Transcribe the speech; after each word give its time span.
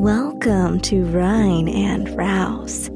Welcome 0.00 0.80
to 0.84 1.04
Rhine 1.04 1.68
and 1.68 2.08
Rouse, 2.16 2.88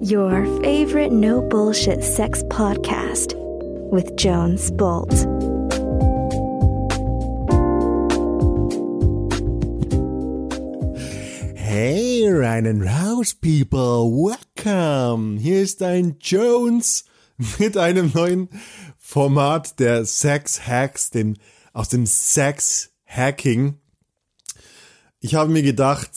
your 0.00 0.46
favorite 0.62 1.10
no 1.10 1.42
bullshit 1.42 2.04
sex 2.04 2.44
podcast 2.44 3.34
with 3.90 4.14
Jones 4.16 4.70
Bolt. 4.70 5.12
Hey, 11.56 12.28
Rhine 12.28 12.66
and 12.66 12.84
Rouse 12.84 13.34
people, 13.34 14.12
welcome! 14.12 15.36
Hier 15.38 15.60
ist 15.60 15.80
dein 15.80 16.18
Jones 16.20 17.02
mit 17.58 17.76
einem 17.76 18.12
neuen 18.14 18.48
Format 18.96 19.80
der 19.80 20.04
Sex 20.04 20.68
Hacks, 20.68 21.10
dem, 21.10 21.34
aus 21.72 21.88
dem 21.88 22.06
Sex 22.06 22.92
Hacking. 23.06 23.80
Ich 25.18 25.34
habe 25.34 25.50
mir 25.50 25.62
gedacht, 25.62 26.12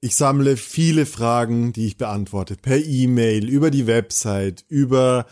ich 0.00 0.16
sammle 0.16 0.56
viele 0.56 1.06
Fragen, 1.06 1.72
die 1.72 1.86
ich 1.86 1.96
beantworte, 1.96 2.56
per 2.56 2.78
E-Mail, 2.78 3.48
über 3.48 3.70
die 3.70 3.86
Website, 3.86 4.64
über 4.68 5.26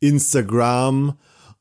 Instagram 0.00 1.14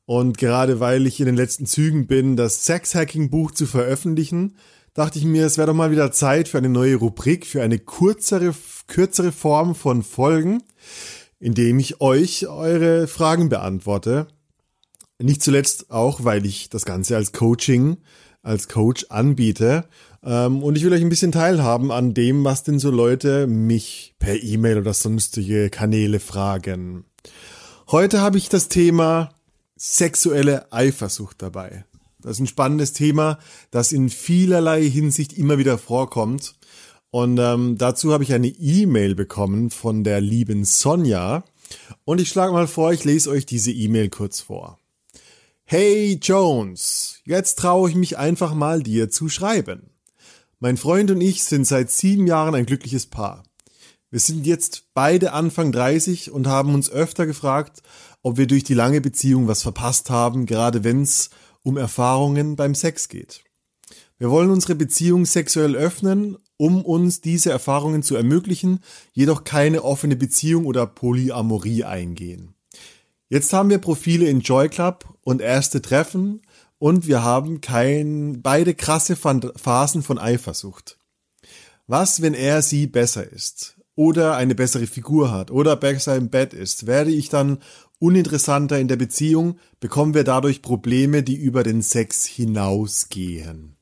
und 0.05 0.38
gerade 0.38 0.79
weil 0.79 1.07
ich 1.07 1.20
in 1.20 1.26
den 1.26 1.35
letzten 1.35 1.65
Zügen 1.65 2.07
bin, 2.07 2.35
das 2.35 2.65
Sex-Hacking-Buch 2.65 3.52
zu 3.52 3.65
veröffentlichen, 3.65 4.55
dachte 4.93 5.20
ich 5.20 5.26
mir, 5.26 5.45
es 5.45 5.57
wäre 5.57 5.67
doch 5.67 5.73
mal 5.73 5.91
wieder 5.91 6.12
Zeit 6.12 6.48
für 6.48 6.57
eine 6.57 6.70
neue 6.70 6.95
Rubrik, 6.95 7.45
für 7.45 7.63
eine 7.63 7.79
kürzere, 7.79 8.53
kürzere 8.87 9.31
Form 9.31 9.76
von 9.76 10.03
Folgen, 10.03 10.63
in 11.40 11.53
dem 11.53 11.79
ich 11.79 12.01
euch 12.01 12.48
eure 12.48 13.07
Fragen 13.07 13.49
beantworte. 13.49 14.27
Nicht 15.20 15.41
zuletzt 15.41 15.91
auch, 15.91 16.23
weil 16.23 16.45
ich 16.45 16.70
das 16.70 16.85
Ganze 16.85 17.15
als 17.15 17.31
Coaching, 17.31 17.98
als 18.45 18.67
Coach 18.67 19.08
anbiete 19.09 19.85
ähm, 20.26 20.63
und 20.63 20.76
ich 20.76 20.84
will 20.84 20.94
euch 20.94 21.02
ein 21.02 21.09
bisschen 21.09 21.31
teilhaben 21.31 21.91
an 21.91 22.13
dem, 22.13 22.44
was 22.44 22.63
denn 22.63 22.80
so 22.80 22.90
Leute 22.90 23.48
mich 23.48 24.16
per 24.20 24.41
E-Mail 24.41 24.79
oder 24.79 24.93
sonstige 24.93 25.70
Kanäle 25.70 26.20
fragen. 26.20 27.05
Heute 27.91 28.21
habe 28.21 28.37
ich 28.37 28.49
das 28.49 28.68
Thema 28.68 29.29
sexuelle 29.76 30.71
Eifersucht 30.71 31.41
dabei. 31.41 31.85
Das 32.20 32.34
ist 32.34 32.40
ein 32.40 32.48
spannendes 32.48 32.93
Thema, 32.93 33.37
das 33.70 33.91
in 33.91 34.10
vielerlei 34.10 34.90
Hinsicht 34.90 35.34
immer 35.34 35.59
wieder 35.59 35.77
vorkommt. 35.77 36.55
Und 37.12 37.37
ähm, 37.40 37.77
dazu 37.77 38.12
habe 38.12 38.24
ich 38.24 38.34
eine 38.34 38.48
E-Mail 38.48 39.13
bekommen 39.13 39.70
von 39.70 40.04
der 40.04 40.21
lieben 40.21 40.65
Sonja. 40.65 41.43
Und 42.04 42.20
ich 42.20 42.30
schlage 42.30 42.52
mal 42.52 42.68
vor, 42.68 42.91
ich 42.91 43.04
lese 43.04 43.30
euch 43.30 43.46
diese 43.46 43.71
E-Mail 43.71 44.09
kurz 44.09 44.41
vor. 44.41 44.80
Hey 45.68 46.20
Jones, 46.21 47.21
jetzt 47.24 47.58
traue 47.58 47.90
ich 47.90 47.96
mich 47.96 48.20
einfach 48.20 48.54
mal 48.54 48.84
dir 48.84 49.10
zu 49.10 49.30
schreiben. 49.30 49.90
Mein 50.60 50.77
Freund 50.77 51.10
und 51.10 51.20
ich 51.21 51.44
sind 51.44 51.66
seit 51.66 51.90
sieben 51.90 52.27
Jahren 52.27 52.54
ein 52.54 52.68
glückliches 52.68 53.08
Paar. 53.08 53.41
Wir 54.12 54.20
sind 54.20 54.46
jetzt 54.46 54.90
beide 54.93 55.34
Anfang 55.34 55.71
30 55.71 56.30
und 56.30 56.46
haben 56.46 56.76
uns 56.76 56.91
öfter 56.91 57.26
gefragt, 57.26 57.82
ob 58.21 58.38
wir 58.38 58.46
durch 58.46 58.63
die 58.63 58.76
lange 58.76 59.02
Beziehung 59.02 59.48
was 59.48 59.63
verpasst 59.63 60.12
haben, 60.12 60.46
gerade 60.46 60.84
wenn 60.84 61.02
es 61.02 61.32
um 61.63 61.77
Erfahrungen 61.77 62.55
beim 62.55 62.76
Sex 62.76 63.10
geht. 63.10 63.43
Wir 64.19 64.30
wollen 64.30 64.52
unsere 64.52 64.75
Beziehung 64.75 65.25
sexuell 65.25 65.75
öffnen, 65.75 66.38
um 66.58 66.86
uns 66.86 67.22
diese 67.22 67.50
Erfahrungen 67.50 68.03
zu 68.03 68.16
ermöglichen, 68.16 68.81
jedoch 69.13 69.44
keine 69.44 69.84
offene 69.84 70.16
Beziehung 70.16 70.68
oder 70.68 70.86
Polyamorie 70.86 71.86
eingehen. 71.86 72.54
Jetzt 73.28 73.53
haben 73.53 73.69
wir 73.69 73.79
Profile 73.79 74.28
in 74.28 74.41
Joy 74.41 74.69
Club 74.69 75.18
und 75.22 75.41
erste 75.41 75.81
Treffen 75.81 76.41
und 76.78 77.07
wir 77.07 77.23
haben 77.23 77.59
kein, 77.59 78.41
beide 78.44 78.75
krasse 78.75 79.16
Phasen 79.16 80.03
von 80.03 80.19
Eifersucht. 80.19 81.00
Was, 81.88 82.22
wenn 82.22 82.35
er 82.35 82.62
sie 82.62 82.85
besser 82.85 83.31
ist? 83.31 83.78
Oder 83.96 84.35
eine 84.35 84.56
bessere 84.56 84.85
Figur 84.88 85.31
hat? 85.31 85.50
Oder 85.50 85.75
besser 85.75 86.16
im 86.16 86.29
Bett 86.29 86.53
ist? 86.53 86.85
Werde 86.85 87.12
ich 87.12 87.29
dann 87.29 87.59
uninteressanter 87.97 88.78
in 88.78 88.88
der 88.88 88.97
Beziehung? 88.97 89.57
Bekommen 89.80 90.13
wir 90.13 90.24
dadurch 90.24 90.62
Probleme, 90.62 91.24
die 91.24 91.36
über 91.36 91.63
den 91.63 91.81
Sex 91.81 92.25
hinausgehen? 92.25 93.78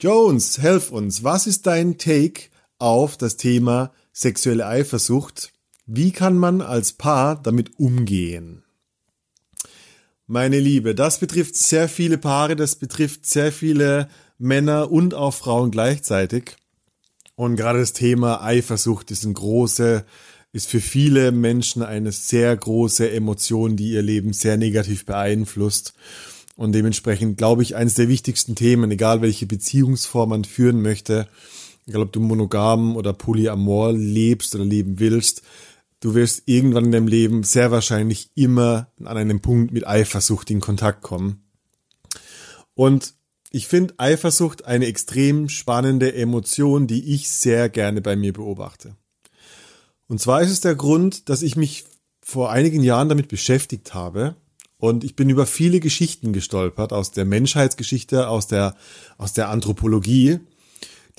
Jones, 0.00 0.58
helf 0.58 0.90
uns. 0.90 1.24
Was 1.24 1.46
ist 1.46 1.66
dein 1.66 1.98
Take 1.98 2.50
auf 2.78 3.16
das 3.16 3.36
Thema 3.36 3.92
sexuelle 4.12 4.66
Eifersucht? 4.66 5.52
Wie 5.94 6.10
kann 6.10 6.38
man 6.38 6.62
als 6.62 6.94
Paar 6.94 7.36
damit 7.36 7.78
umgehen? 7.78 8.62
Meine 10.26 10.58
Liebe, 10.58 10.94
das 10.94 11.20
betrifft 11.20 11.54
sehr 11.54 11.86
viele 11.86 12.16
Paare, 12.16 12.56
das 12.56 12.76
betrifft 12.76 13.26
sehr 13.26 13.52
viele 13.52 14.08
Männer 14.38 14.90
und 14.90 15.12
auch 15.12 15.34
Frauen 15.34 15.70
gleichzeitig. 15.70 16.56
Und 17.34 17.56
gerade 17.56 17.80
das 17.80 17.92
Thema 17.92 18.42
Eifersucht 18.42 19.10
ist 19.10 19.24
ein 19.24 19.34
große, 19.34 20.06
ist 20.54 20.66
für 20.66 20.80
viele 20.80 21.30
Menschen 21.30 21.82
eine 21.82 22.10
sehr 22.10 22.56
große 22.56 23.10
Emotion, 23.10 23.76
die 23.76 23.90
ihr 23.90 24.02
Leben 24.02 24.32
sehr 24.32 24.56
negativ 24.56 25.04
beeinflusst. 25.04 25.92
Und 26.56 26.72
dementsprechend 26.72 27.36
glaube 27.36 27.62
ich, 27.62 27.76
eines 27.76 27.96
der 27.96 28.08
wichtigsten 28.08 28.54
Themen, 28.54 28.90
egal 28.92 29.20
welche 29.20 29.44
Beziehungsform 29.44 30.30
man 30.30 30.44
führen 30.44 30.80
möchte, 30.80 31.28
egal 31.86 32.00
ob 32.00 32.12
du 32.12 32.20
monogam 32.20 32.96
oder 32.96 33.12
polyamor 33.12 33.92
lebst 33.92 34.54
oder 34.54 34.64
leben 34.64 34.98
willst, 34.98 35.42
du 36.02 36.14
wirst 36.14 36.42
irgendwann 36.46 36.86
in 36.86 36.92
deinem 36.92 37.06
Leben 37.06 37.42
sehr 37.44 37.70
wahrscheinlich 37.70 38.30
immer 38.34 38.88
an 39.00 39.16
einem 39.16 39.40
Punkt 39.40 39.72
mit 39.72 39.86
Eifersucht 39.86 40.50
in 40.50 40.60
Kontakt 40.60 41.02
kommen. 41.02 41.44
Und 42.74 43.14
ich 43.50 43.68
finde 43.68 43.94
Eifersucht 43.98 44.64
eine 44.64 44.86
extrem 44.86 45.48
spannende 45.48 46.14
Emotion, 46.14 46.86
die 46.86 47.14
ich 47.14 47.30
sehr 47.30 47.68
gerne 47.68 48.00
bei 48.00 48.16
mir 48.16 48.32
beobachte. 48.32 48.96
Und 50.08 50.20
zwar 50.20 50.42
ist 50.42 50.50
es 50.50 50.60
der 50.60 50.74
Grund, 50.74 51.28
dass 51.28 51.42
ich 51.42 51.56
mich 51.56 51.84
vor 52.20 52.50
einigen 52.50 52.82
Jahren 52.82 53.08
damit 53.08 53.28
beschäftigt 53.28 53.94
habe 53.94 54.36
und 54.78 55.04
ich 55.04 55.14
bin 55.14 55.30
über 55.30 55.46
viele 55.46 55.78
Geschichten 55.78 56.32
gestolpert 56.32 56.92
aus 56.92 57.12
der 57.12 57.24
Menschheitsgeschichte, 57.24 58.28
aus 58.28 58.48
der, 58.48 58.74
aus 59.16 59.32
der 59.32 59.48
Anthropologie 59.48 60.40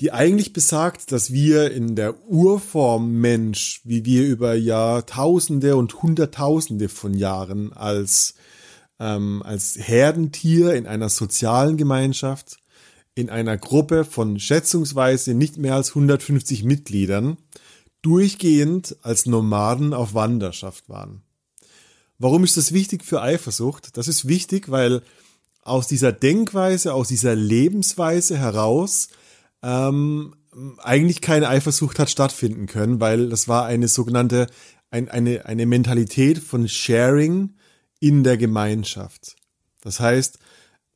die 0.00 0.12
eigentlich 0.12 0.52
besagt, 0.52 1.12
dass 1.12 1.32
wir 1.32 1.70
in 1.70 1.94
der 1.94 2.20
Urform 2.28 3.12
Mensch, 3.20 3.80
wie 3.84 4.04
wir 4.04 4.26
über 4.26 4.54
Jahrtausende 4.54 5.76
und 5.76 6.02
Hunderttausende 6.02 6.88
von 6.88 7.14
Jahren 7.14 7.72
als, 7.72 8.34
ähm, 8.98 9.42
als 9.44 9.76
Herdentier 9.78 10.74
in 10.74 10.86
einer 10.86 11.08
sozialen 11.08 11.76
Gemeinschaft, 11.76 12.56
in 13.14 13.30
einer 13.30 13.56
Gruppe 13.56 14.04
von 14.04 14.40
schätzungsweise 14.40 15.34
nicht 15.34 15.58
mehr 15.58 15.76
als 15.76 15.90
150 15.90 16.64
Mitgliedern, 16.64 17.36
durchgehend 18.02 18.96
als 19.02 19.26
Nomaden 19.26 19.94
auf 19.94 20.14
Wanderschaft 20.14 20.88
waren. 20.88 21.22
Warum 22.18 22.42
ist 22.42 22.56
das 22.56 22.72
wichtig 22.72 23.04
für 23.04 23.22
Eifersucht? 23.22 23.96
Das 23.96 24.08
ist 24.08 24.26
wichtig, 24.26 24.70
weil 24.70 25.02
aus 25.62 25.86
dieser 25.86 26.12
Denkweise, 26.12 26.92
aus 26.92 27.08
dieser 27.08 27.34
Lebensweise 27.34 28.36
heraus 28.36 29.08
ähm, 29.64 30.34
eigentlich 30.78 31.20
keine 31.20 31.48
Eifersucht 31.48 31.98
hat 31.98 32.10
stattfinden 32.10 32.66
können, 32.66 33.00
weil 33.00 33.28
das 33.28 33.48
war 33.48 33.64
eine 33.64 33.88
sogenannte, 33.88 34.46
ein, 34.90 35.08
eine, 35.08 35.46
eine 35.46 35.66
Mentalität 35.66 36.38
von 36.38 36.68
Sharing 36.68 37.54
in 37.98 38.22
der 38.22 38.36
Gemeinschaft. 38.36 39.36
Das 39.80 39.98
heißt, 39.98 40.38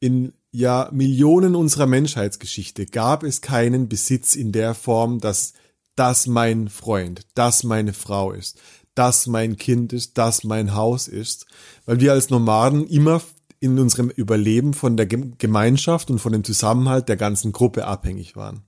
in 0.00 0.32
ja 0.50 0.88
Millionen 0.92 1.54
unserer 1.54 1.86
Menschheitsgeschichte 1.86 2.86
gab 2.86 3.22
es 3.22 3.40
keinen 3.40 3.88
Besitz 3.88 4.34
in 4.34 4.52
der 4.52 4.74
Form, 4.74 5.20
dass 5.20 5.54
das 5.96 6.26
mein 6.26 6.68
Freund, 6.68 7.26
das 7.34 7.64
meine 7.64 7.92
Frau 7.92 8.32
ist, 8.32 8.60
das 8.94 9.26
mein 9.26 9.56
Kind 9.56 9.92
ist, 9.92 10.16
das 10.16 10.44
mein 10.44 10.74
Haus 10.74 11.08
ist, 11.08 11.46
weil 11.86 12.00
wir 12.00 12.12
als 12.12 12.30
Nomaden 12.30 12.86
immer 12.86 13.20
in 13.60 13.78
unserem 13.78 14.10
Überleben 14.10 14.74
von 14.74 14.96
der 14.96 15.06
Gemeinschaft 15.06 16.10
und 16.10 16.19
von 16.19 16.32
dem 16.32 16.44
Zusammenhalt 16.44 17.08
der 17.08 17.16
ganzen 17.16 17.52
Gruppe 17.52 17.86
abhängig 17.86 18.36
waren. 18.36 18.62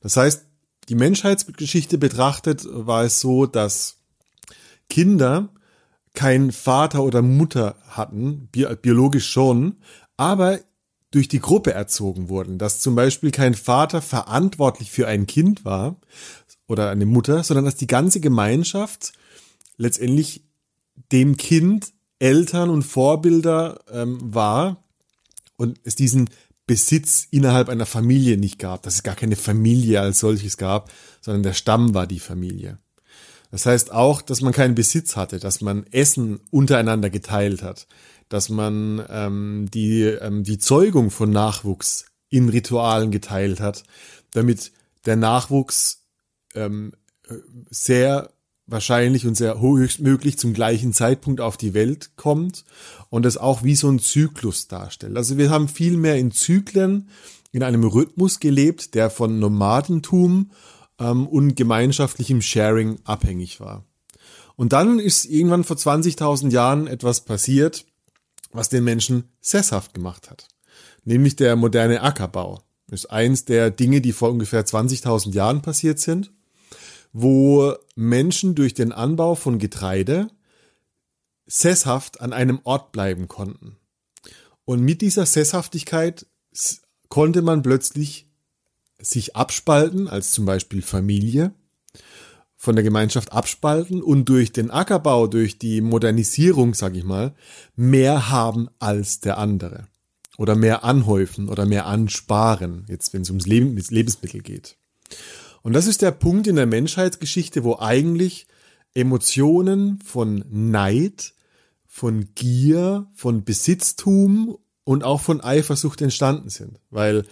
Das 0.00 0.16
heißt, 0.16 0.46
die 0.88 0.94
Menschheitsgeschichte 0.94 1.96
betrachtet 1.96 2.66
war 2.70 3.04
es 3.04 3.20
so, 3.20 3.46
dass 3.46 3.96
Kinder 4.90 5.48
keinen 6.12 6.52
Vater 6.52 7.02
oder 7.02 7.22
Mutter 7.22 7.76
hatten, 7.88 8.48
biologisch 8.50 9.28
schon, 9.28 9.76
aber 10.16 10.60
durch 11.10 11.28
die 11.28 11.40
Gruppe 11.40 11.72
erzogen 11.72 12.28
wurden, 12.28 12.58
dass 12.58 12.80
zum 12.80 12.94
Beispiel 12.94 13.30
kein 13.30 13.54
Vater 13.54 14.02
verantwortlich 14.02 14.90
für 14.90 15.06
ein 15.06 15.26
Kind 15.26 15.64
war 15.64 15.96
oder 16.66 16.90
eine 16.90 17.06
Mutter, 17.06 17.42
sondern 17.44 17.64
dass 17.64 17.76
die 17.76 17.86
ganze 17.86 18.20
Gemeinschaft 18.20 19.12
letztendlich 19.76 20.44
dem 21.12 21.36
Kind 21.36 21.93
Eltern 22.24 22.70
und 22.70 22.84
Vorbilder 22.84 23.80
ähm, 23.92 24.18
war 24.34 24.82
und 25.58 25.78
es 25.84 25.94
diesen 25.94 26.30
Besitz 26.66 27.28
innerhalb 27.30 27.68
einer 27.68 27.84
Familie 27.84 28.38
nicht 28.38 28.58
gab, 28.58 28.82
dass 28.82 28.94
es 28.94 29.02
gar 29.02 29.14
keine 29.14 29.36
Familie 29.36 30.00
als 30.00 30.20
solches 30.20 30.56
gab, 30.56 30.90
sondern 31.20 31.42
der 31.42 31.52
Stamm 31.52 31.92
war 31.92 32.06
die 32.06 32.20
Familie. 32.20 32.78
Das 33.50 33.66
heißt 33.66 33.92
auch, 33.92 34.22
dass 34.22 34.40
man 34.40 34.54
keinen 34.54 34.74
Besitz 34.74 35.16
hatte, 35.16 35.38
dass 35.38 35.60
man 35.60 35.84
Essen 35.90 36.40
untereinander 36.50 37.10
geteilt 37.10 37.62
hat, 37.62 37.86
dass 38.30 38.48
man 38.48 39.04
ähm, 39.10 39.68
die, 39.74 40.04
ähm, 40.04 40.44
die 40.44 40.58
Zeugung 40.58 41.10
von 41.10 41.28
Nachwuchs 41.28 42.06
in 42.30 42.48
Ritualen 42.48 43.10
geteilt 43.10 43.60
hat, 43.60 43.84
damit 44.30 44.72
der 45.04 45.16
Nachwuchs 45.16 46.06
ähm, 46.54 46.92
sehr 47.68 48.33
wahrscheinlich 48.66 49.26
und 49.26 49.34
sehr 49.34 49.60
höchstmöglich 49.60 50.38
zum 50.38 50.54
gleichen 50.54 50.92
Zeitpunkt 50.92 51.40
auf 51.40 51.56
die 51.56 51.74
Welt 51.74 52.16
kommt 52.16 52.64
und 53.10 53.24
das 53.24 53.36
auch 53.36 53.62
wie 53.62 53.74
so 53.74 53.90
ein 53.90 53.98
Zyklus 53.98 54.68
darstellt. 54.68 55.16
Also 55.16 55.36
wir 55.36 55.50
haben 55.50 55.68
viel 55.68 55.96
mehr 55.96 56.16
in 56.16 56.32
Zyklen, 56.32 57.08
in 57.52 57.62
einem 57.62 57.84
Rhythmus 57.84 58.40
gelebt, 58.40 58.94
der 58.94 59.10
von 59.10 59.38
Nomadentum 59.38 60.50
ähm, 60.98 61.26
und 61.26 61.56
gemeinschaftlichem 61.56 62.42
Sharing 62.42 62.98
abhängig 63.04 63.60
war. 63.60 63.84
Und 64.56 64.72
dann 64.72 64.98
ist 64.98 65.24
irgendwann 65.26 65.64
vor 65.64 65.76
20.000 65.76 66.50
Jahren 66.50 66.86
etwas 66.86 67.24
passiert, 67.24 67.84
was 68.52 68.68
den 68.68 68.84
Menschen 68.84 69.24
sesshaft 69.40 69.94
gemacht 69.94 70.30
hat. 70.30 70.48
Nämlich 71.04 71.36
der 71.36 71.56
moderne 71.56 72.02
Ackerbau. 72.02 72.62
Das 72.86 73.00
ist 73.00 73.10
eins 73.10 73.44
der 73.44 73.70
Dinge, 73.70 74.00
die 74.00 74.12
vor 74.12 74.30
ungefähr 74.30 74.64
20.000 74.64 75.32
Jahren 75.32 75.60
passiert 75.60 75.98
sind, 75.98 76.32
wo 77.14 77.74
Menschen 77.94 78.56
durch 78.56 78.74
den 78.74 78.90
Anbau 78.90 79.36
von 79.36 79.60
Getreide 79.60 80.28
sesshaft 81.46 82.20
an 82.20 82.32
einem 82.32 82.58
Ort 82.64 82.90
bleiben 82.90 83.28
konnten. 83.28 83.76
Und 84.64 84.82
mit 84.82 85.00
dieser 85.00 85.24
Sesshaftigkeit 85.24 86.26
konnte 87.08 87.40
man 87.40 87.62
plötzlich 87.62 88.26
sich 88.98 89.36
abspalten, 89.36 90.08
als 90.08 90.32
zum 90.32 90.44
Beispiel 90.44 90.82
Familie, 90.82 91.52
von 92.56 92.74
der 92.74 92.82
Gemeinschaft 92.82 93.30
abspalten 93.30 94.02
und 94.02 94.24
durch 94.28 94.50
den 94.52 94.72
Ackerbau, 94.72 95.28
durch 95.28 95.58
die 95.58 95.82
Modernisierung, 95.82 96.74
sag 96.74 96.96
ich 96.96 97.04
mal, 97.04 97.34
mehr 97.76 98.30
haben 98.30 98.68
als 98.80 99.20
der 99.20 99.38
andere. 99.38 99.86
Oder 100.36 100.56
mehr 100.56 100.82
anhäufen 100.82 101.48
oder 101.48 101.64
mehr 101.64 101.86
ansparen, 101.86 102.86
jetzt 102.88 103.12
wenn 103.12 103.22
es 103.22 103.30
ums 103.30 103.46
Leben, 103.46 103.76
Lebensmittel 103.76 104.40
geht. 104.40 104.76
Und 105.64 105.72
das 105.72 105.86
ist 105.86 106.02
der 106.02 106.10
Punkt 106.10 106.46
in 106.46 106.56
der 106.56 106.66
Menschheitsgeschichte, 106.66 107.64
wo 107.64 107.78
eigentlich 107.78 108.46
Emotionen 108.92 109.98
von 110.04 110.44
Neid, 110.50 111.32
von 111.86 112.28
Gier, 112.34 113.06
von 113.14 113.44
Besitztum 113.44 114.58
und 114.84 115.04
auch 115.04 115.22
von 115.22 115.40
Eifersucht 115.40 116.02
entstanden 116.02 116.50
sind. 116.50 116.80
Weil 116.90 117.24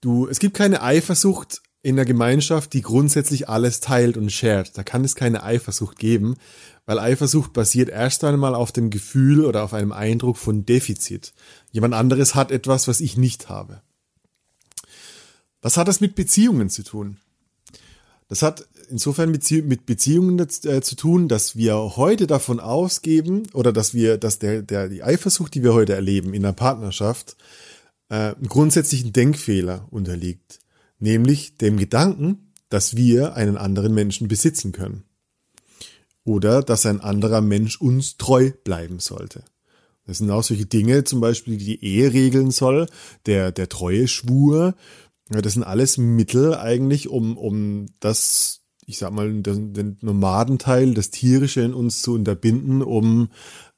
du, 0.00 0.28
es 0.28 0.38
gibt 0.38 0.56
keine 0.56 0.80
Eifersucht 0.80 1.60
in 1.82 1.96
der 1.96 2.04
Gemeinschaft, 2.04 2.72
die 2.72 2.82
grundsätzlich 2.82 3.48
alles 3.48 3.80
teilt 3.80 4.16
und 4.16 4.30
shared. 4.30 4.78
Da 4.78 4.84
kann 4.84 5.04
es 5.04 5.16
keine 5.16 5.42
Eifersucht 5.42 5.98
geben, 5.98 6.36
weil 6.84 7.00
Eifersucht 7.00 7.52
basiert 7.52 7.88
erst 7.88 8.22
einmal 8.22 8.54
auf 8.54 8.70
dem 8.70 8.90
Gefühl 8.90 9.44
oder 9.44 9.64
auf 9.64 9.74
einem 9.74 9.90
Eindruck 9.90 10.36
von 10.36 10.66
Defizit. 10.66 11.34
Jemand 11.72 11.94
anderes 11.94 12.36
hat 12.36 12.52
etwas, 12.52 12.86
was 12.86 13.00
ich 13.00 13.16
nicht 13.16 13.48
habe. 13.48 13.82
Was 15.62 15.76
hat 15.76 15.88
das 15.88 16.00
mit 16.00 16.14
Beziehungen 16.14 16.70
zu 16.70 16.84
tun? 16.84 17.18
Das 18.28 18.42
hat 18.42 18.66
insofern 18.90 19.30
mit 19.30 19.86
Beziehungen 19.86 20.38
äh, 20.38 20.80
zu 20.80 20.96
tun, 20.96 21.28
dass 21.28 21.56
wir 21.56 21.96
heute 21.96 22.26
davon 22.26 22.60
ausgeben 22.60 23.44
oder 23.52 23.72
dass 23.72 23.94
wir, 23.94 24.18
dass 24.18 24.38
der, 24.38 24.62
der, 24.62 24.88
die 24.88 25.02
Eifersucht, 25.02 25.54
die 25.54 25.62
wir 25.62 25.74
heute 25.74 25.94
erleben 25.94 26.34
in 26.34 26.42
der 26.42 26.52
Partnerschaft, 26.52 27.36
äh, 28.08 28.34
einen 28.34 28.48
grundsätzlichen 28.48 29.12
Denkfehler 29.12 29.86
unterliegt 29.90 30.60
nämlich 30.98 31.56
dem 31.56 31.76
Gedanken, 31.76 32.52
dass 32.68 32.96
wir 32.96 33.34
einen 33.34 33.56
anderen 33.56 33.94
Menschen 33.94 34.28
besitzen 34.28 34.72
können. 34.72 35.04
Oder 36.24 36.62
dass 36.62 36.86
ein 36.86 37.00
anderer 37.00 37.40
Mensch 37.40 37.80
uns 37.80 38.16
treu 38.16 38.50
bleiben 38.64 38.98
sollte. 38.98 39.44
Das 40.06 40.18
sind 40.18 40.30
auch 40.30 40.42
solche 40.42 40.66
Dinge, 40.66 41.04
zum 41.04 41.20
Beispiel 41.20 41.56
die 41.56 41.82
Ehe 41.82 42.12
regeln 42.12 42.50
soll, 42.50 42.86
der, 43.26 43.52
der 43.52 43.68
Treueschwur. 45.26 45.42
Das 45.42 45.54
sind 45.54 45.64
alles 45.64 45.98
Mittel 45.98 46.54
eigentlich, 46.54 47.08
um, 47.08 47.36
um 47.36 47.86
das, 48.00 48.62
ich 48.86 48.98
sag 48.98 49.12
mal, 49.12 49.32
den, 49.32 49.72
den 49.72 49.98
Nomadenteil, 50.00 50.94
das 50.94 51.10
Tierische 51.10 51.62
in 51.62 51.74
uns 51.74 52.02
zu 52.02 52.14
unterbinden, 52.14 52.82
um 52.82 53.28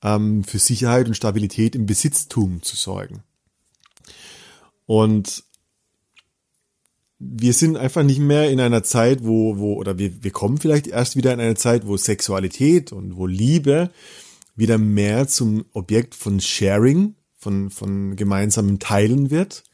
ähm, 0.03 0.45
für 0.45 0.59
Sicherheit 0.59 1.09
und 1.09 1.15
Stabilität 1.15 1.75
im 1.75 1.87
Besitztum 1.87 2.63
zu 2.63 2.77
sorgen. 2.77 3.23
Und 4.87 5.45
wir 7.21 7.53
sind 7.53 7.77
einfach 7.77 8.05
nicht 8.05 8.21
mehr 8.21 8.49
in 8.51 8.61
einer 8.61 8.85
Zeit, 8.85 9.25
wo, 9.25 9.59
wo, 9.59 9.75
oder 9.75 9.99
wir, 9.99 10.23
wir 10.23 10.31
kommen 10.31 10.59
vielleicht 10.59 10.87
erst 10.87 11.17
wieder 11.17 11.33
in 11.33 11.41
eine 11.41 11.57
Zeit, 11.57 11.87
wo 11.87 11.97
Sexualität 11.97 12.93
und 12.93 13.17
wo 13.17 13.27
Liebe 13.27 13.91
wieder 14.55 14.79
mehr 14.79 15.27
zum 15.27 15.65
Objekt 15.73 16.15
von 16.15 16.41
Sharing, 16.41 17.17
von, 17.37 17.71
von 17.71 18.17
gemeinsamen 18.17 18.79
Teilen 18.79 19.31
wird. 19.31 19.65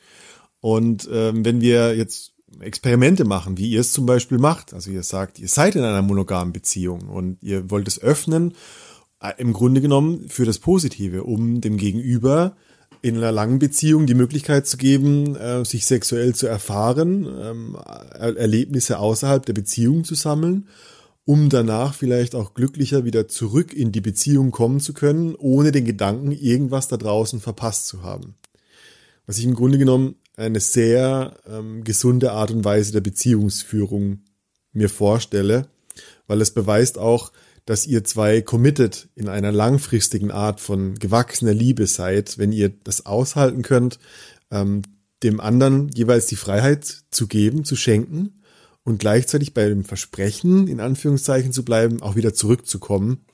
Und 0.64 1.06
ähm, 1.12 1.44
wenn 1.44 1.60
wir 1.60 1.94
jetzt 1.94 2.32
Experimente 2.58 3.26
machen, 3.26 3.58
wie 3.58 3.68
ihr 3.68 3.80
es 3.80 3.92
zum 3.92 4.06
Beispiel 4.06 4.38
macht, 4.38 4.72
also 4.72 4.90
ihr 4.90 5.02
sagt, 5.02 5.38
ihr 5.38 5.48
seid 5.48 5.76
in 5.76 5.82
einer 5.82 6.00
monogamen 6.00 6.54
Beziehung 6.54 7.10
und 7.10 7.36
ihr 7.42 7.70
wollt 7.70 7.86
es 7.86 8.00
öffnen, 8.00 8.54
äh, 9.20 9.34
im 9.36 9.52
Grunde 9.52 9.82
genommen 9.82 10.26
für 10.30 10.46
das 10.46 10.58
Positive, 10.58 11.24
um 11.24 11.60
dem 11.60 11.76
Gegenüber 11.76 12.56
in 13.02 13.18
einer 13.18 13.30
langen 13.30 13.58
Beziehung 13.58 14.06
die 14.06 14.14
Möglichkeit 14.14 14.66
zu 14.66 14.78
geben, 14.78 15.36
äh, 15.36 15.66
sich 15.66 15.84
sexuell 15.84 16.34
zu 16.34 16.46
erfahren, 16.46 17.28
ähm, 17.42 17.76
Erlebnisse 18.14 19.00
außerhalb 19.00 19.44
der 19.44 19.52
Beziehung 19.52 20.04
zu 20.04 20.14
sammeln, 20.14 20.68
um 21.26 21.50
danach 21.50 21.92
vielleicht 21.92 22.34
auch 22.34 22.54
glücklicher 22.54 23.04
wieder 23.04 23.28
zurück 23.28 23.74
in 23.74 23.92
die 23.92 24.00
Beziehung 24.00 24.50
kommen 24.50 24.80
zu 24.80 24.94
können, 24.94 25.34
ohne 25.34 25.72
den 25.72 25.84
Gedanken, 25.84 26.32
irgendwas 26.32 26.88
da 26.88 26.96
draußen 26.96 27.40
verpasst 27.40 27.86
zu 27.86 28.02
haben. 28.02 28.36
Was 29.26 29.36
ich 29.36 29.44
im 29.44 29.54
Grunde 29.54 29.76
genommen 29.76 30.16
eine 30.36 30.60
sehr 30.60 31.36
ähm, 31.46 31.84
gesunde 31.84 32.32
Art 32.32 32.50
und 32.50 32.64
Weise 32.64 32.92
der 32.92 33.00
Beziehungsführung 33.00 34.20
mir 34.72 34.88
vorstelle, 34.88 35.68
weil 36.26 36.40
es 36.40 36.50
beweist 36.50 36.98
auch, 36.98 37.32
dass 37.66 37.86
ihr 37.86 38.04
zwei 38.04 38.42
committed 38.42 39.08
in 39.14 39.28
einer 39.28 39.52
langfristigen 39.52 40.30
Art 40.30 40.60
von 40.60 40.94
gewachsener 40.98 41.54
Liebe 41.54 41.86
seid, 41.86 42.36
wenn 42.36 42.52
ihr 42.52 42.68
das 42.68 43.06
aushalten 43.06 43.62
könnt, 43.62 43.98
ähm, 44.50 44.82
dem 45.22 45.40
anderen 45.40 45.88
jeweils 45.88 46.26
die 46.26 46.36
Freiheit 46.36 47.04
zu 47.10 47.26
geben, 47.26 47.64
zu 47.64 47.76
schenken 47.76 48.42
und 48.82 48.98
gleichzeitig 48.98 49.54
bei 49.54 49.66
dem 49.68 49.84
Versprechen, 49.84 50.68
in 50.68 50.80
Anführungszeichen 50.80 51.52
zu 51.52 51.64
bleiben, 51.64 52.02
auch 52.02 52.16
wieder 52.16 52.34
zurückzukommen 52.34 53.24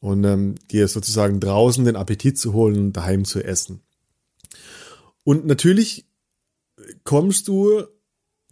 und 0.00 0.24
ähm, 0.24 0.54
dir 0.70 0.88
sozusagen 0.88 1.40
draußen 1.40 1.84
den 1.84 1.96
Appetit 1.96 2.38
zu 2.38 2.54
holen 2.54 2.78
und 2.78 2.92
daheim 2.94 3.26
zu 3.26 3.42
essen. 3.44 3.82
Und 5.24 5.44
natürlich 5.44 6.07
kommst 7.04 7.48
du 7.48 7.84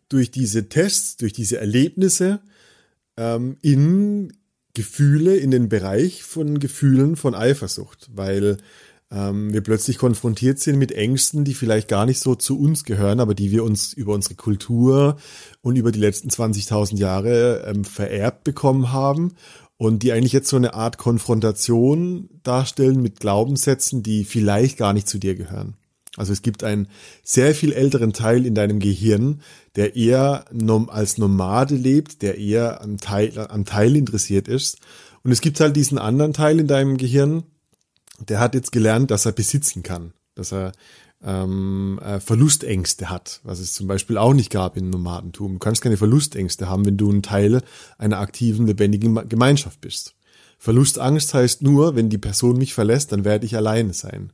durch 0.09 0.31
diese 0.31 0.69
Tests, 0.69 1.17
durch 1.17 1.33
diese 1.33 1.59
Erlebnisse 1.59 2.41
ähm, 3.17 3.57
in 3.63 4.33
Gefühle 4.75 5.37
in 5.37 5.51
den 5.51 5.69
Bereich 5.69 6.23
von 6.23 6.59
Gefühlen 6.59 7.17
von 7.17 7.35
Eifersucht, 7.35 8.11
weil 8.13 8.59
ähm, 9.11 9.53
wir 9.53 9.63
plötzlich 9.63 9.99
konfrontiert 9.99 10.59
sind 10.59 10.79
mit 10.79 10.93
Ängsten, 10.93 11.45
die 11.45 11.55
vielleicht 11.55 11.89
gar 11.89 12.07
nicht 12.07 12.21
so 12.21 12.35
zu 12.35 12.59
uns 12.59 12.85
gehören, 12.85 13.21
aber 13.21 13.35
die 13.35 13.51
wir 13.51 13.65
uns 13.65 13.93
über 13.93 14.13
unsere 14.13 14.35
Kultur 14.35 15.17
und 15.63 15.77
über 15.77 15.93
die 15.93 16.01
letzten 16.01 16.29
20.000 16.29 16.97
Jahre 16.99 17.65
ähm, 17.67 17.85
vererbt 17.85 18.45
bekommen 18.45 18.93
haben 18.93 19.33
und 19.79 20.03
die 20.03 20.13
eigentlich 20.13 20.33
jetzt 20.33 20.49
so 20.49 20.57
eine 20.57 20.75
Art 20.75 20.99
Konfrontation 20.99 22.29
darstellen 22.43 23.01
mit 23.01 23.21
Glaubenssätzen, 23.21 24.03
die 24.03 24.25
vielleicht 24.25 24.77
gar 24.77 24.93
nicht 24.93 25.09
zu 25.09 25.19
dir 25.19 25.37
gehören. 25.37 25.77
Also 26.17 26.33
es 26.33 26.43
gibt 26.43 26.65
einen 26.65 26.89
sehr 27.23 27.55
viel 27.55 27.73
älteren 27.73 28.13
Teil 28.13 28.47
in 28.47 28.55
deinem 28.55 28.79
Gehirn, 28.79 29.43
der 29.77 29.97
eher 29.97 30.47
als 30.89 31.19
Nomade 31.19 31.75
lebt, 31.75 32.23
der 32.23 32.39
eher 32.39 32.81
am 32.81 32.99
Teil, 32.99 33.39
am 33.39 33.65
Teil 33.65 33.97
interessiert 33.97 34.49
ist. 34.49 34.79
Und 35.23 35.33
es 35.33 35.41
gibt 35.41 35.61
halt 35.61 35.77
diesen 35.77 35.99
anderen 35.99 36.33
Teil 36.33 36.59
in 36.59 36.67
deinem 36.67 36.97
Gehirn, 36.97 37.45
der 38.19 38.41
hat 38.41 38.55
jetzt 38.55 38.73
gelernt, 38.73 39.11
dass 39.11 39.27
er 39.27 39.33
besitzen 39.33 39.83
kann, 39.83 40.13
dass 40.35 40.53
er 40.53 40.73
ähm, 41.23 41.99
äh, 42.03 42.21
Verlustängste 42.21 43.11
hat, 43.11 43.41
was 43.43 43.59
es 43.59 43.75
zum 43.75 43.87
Beispiel 43.87 44.17
auch 44.17 44.33
nicht 44.33 44.51
gab 44.51 44.77
im 44.77 44.91
Nomadentum. 44.91 45.55
Du 45.55 45.59
kannst 45.59 45.83
keine 45.83 45.97
Verlustängste 45.97 46.69
haben, 46.69 46.87
wenn 46.87 46.97
du 46.97 47.11
ein 47.11 47.23
Teil 47.23 47.63
einer 47.99 48.21
aktiven, 48.21 48.67
lebendigen 48.67 49.29
Gemeinschaft 49.29 49.81
bist. 49.81 50.15
Verlustangst 50.59 51.35
heißt 51.35 51.63
nur, 51.63 51.97
wenn 51.97 52.09
die 52.09 52.19
Person 52.19 52.57
mich 52.57 52.73
verlässt, 52.73 53.13
dann 53.13 53.25
werde 53.25 53.45
ich 53.45 53.57
alleine 53.57 53.93
sein. 53.93 54.33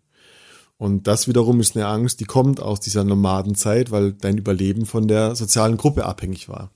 Und 0.83 1.07
das 1.07 1.29
wiederum 1.29 1.61
ist 1.61 1.77
eine 1.77 1.87
Angst, 1.87 2.19
die 2.19 2.25
kommt 2.25 2.59
aus 2.59 2.81
dieser 2.81 3.05
Nomadenzeit, 3.05 3.93
weil 3.93 4.15
dein 4.15 4.37
Überleben 4.37 4.85
von 4.85 5.07
der 5.07 5.37
sozialen 5.37 5.77
Gruppe 5.77 6.05
abhängig 6.05 6.49
war. 6.49 6.73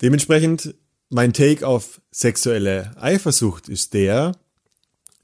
Dementsprechend 0.00 0.74
mein 1.10 1.34
Take 1.34 1.68
auf 1.68 2.00
sexuelle 2.10 2.96
Eifersucht 2.98 3.68
ist 3.68 3.92
der, 3.92 4.32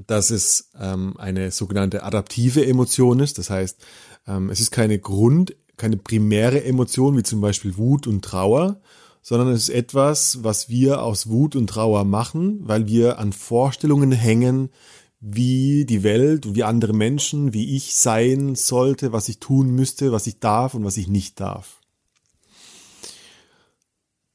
dass 0.07 0.29
es 0.29 0.69
ähm, 0.79 1.17
eine 1.17 1.53
sogenannte 1.53 2.03
adaptive 2.03 2.67
Emotion 2.67 3.21
ist. 3.21 3.39
Das 3.39 3.49
heißt, 3.49 3.79
ähm, 4.27 4.51
es 4.51 4.61
ist 4.61 4.71
keine 4.71 4.99
Grund, 4.99 5.57
keine 5.79 5.97
primäre 5.97 6.63
Emotion 6.65 7.17
wie 7.17 7.23
zum 7.23 7.41
Beispiel 7.41 7.79
Wut 7.79 8.07
und 8.07 8.23
Trauer, 8.23 8.83
sondern 9.23 9.49
es 9.49 9.71
ist 9.71 9.75
etwas, 9.75 10.45
was 10.45 10.69
wir 10.69 11.01
aus 11.01 11.31
Wut 11.31 11.57
und 11.57 11.69
Trauer 11.69 12.05
machen, 12.05 12.61
weil 12.69 12.87
wir 12.87 13.19
an 13.19 13.33
Vorstellungen 13.33 14.13
hängen, 14.13 14.69
wie 15.21 15.85
die 15.85 16.03
Welt, 16.03 16.55
wie 16.55 16.63
andere 16.63 16.93
Menschen, 16.93 17.53
wie 17.53 17.77
ich 17.77 17.95
sein 17.95 18.55
sollte, 18.55 19.13
was 19.13 19.29
ich 19.29 19.41
tun 19.41 19.71
müsste, 19.71 20.13
was 20.13 20.27
ich 20.27 20.39
darf 20.39 20.75
und 20.75 20.85
was 20.85 20.97
ich 20.97 21.09
nicht 21.09 21.41
darf. 21.41 21.81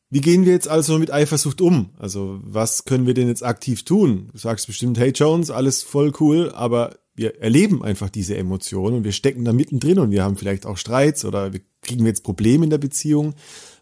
Wie 0.09 0.21
gehen 0.21 0.45
wir 0.45 0.51
jetzt 0.51 0.67
also 0.67 0.99
mit 0.99 1.11
Eifersucht 1.11 1.59
um? 1.59 1.89
Also 1.97 2.39
was 2.43 2.85
können 2.85 3.07
wir 3.07 3.15
denn 3.15 3.29
jetzt 3.29 3.43
aktiv 3.43 3.83
tun? 3.83 4.29
Du 4.31 4.37
sagst 4.37 4.67
bestimmt, 4.67 4.99
hey 4.99 5.11
Jones, 5.11 5.49
alles 5.49 5.81
voll 5.81 6.13
cool, 6.19 6.51
aber 6.53 6.99
wir 7.15 7.39
erleben 7.39 7.83
einfach 7.83 8.09
diese 8.09 8.37
Emotionen 8.37 8.97
und 8.97 9.03
wir 9.05 9.11
stecken 9.11 9.45
da 9.45 9.53
mittendrin 9.53 9.99
und 9.99 10.11
wir 10.11 10.23
haben 10.23 10.37
vielleicht 10.37 10.65
auch 10.65 10.77
Streits 10.77 11.25
oder 11.25 11.53
wir 11.53 11.61
kriegen 11.81 12.05
jetzt 12.05 12.23
Probleme 12.23 12.63
in 12.63 12.69
der 12.69 12.77
Beziehung. 12.77 13.33